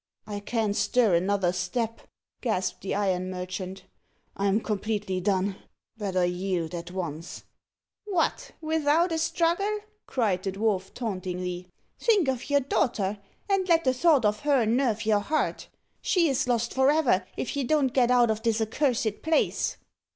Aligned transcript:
"I 0.25 0.39
can't 0.39 0.75
stir 0.75 1.13
another 1.13 1.53
step," 1.53 2.01
gasped 2.41 2.81
the 2.81 2.95
iron 2.95 3.29
merchant. 3.29 3.83
"I'm 4.35 4.59
completely 4.59 5.21
done. 5.21 5.57
Better 5.95 6.25
yield 6.25 6.73
at 6.73 6.89
once." 6.89 7.43
"What, 8.05 8.49
without 8.61 9.11
a 9.11 9.19
struggle?" 9.19 9.81
cried 10.07 10.41
the 10.41 10.53
dwarf 10.53 10.91
tauntingly. 10.95 11.67
"Think 11.99 12.27
of 12.29 12.49
your 12.49 12.61
daughter, 12.61 13.19
and 13.47 13.69
let 13.69 13.83
the 13.83 13.93
thought 13.93 14.25
of 14.25 14.39
her 14.39 14.65
nerve 14.65 15.05
your 15.05 15.19
heart. 15.19 15.67
She 16.01 16.27
is 16.29 16.47
lost 16.47 16.73
for 16.73 16.89
ever, 16.89 17.23
if 17.37 17.55
you 17.55 17.63
don't 17.63 17.93
get 17.93 18.09
out 18.09 18.31
of 18.31 18.41
this 18.41 18.59
accursed 18.59 19.21
place." 19.21 19.77